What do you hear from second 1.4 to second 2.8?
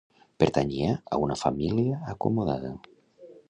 família acomodada.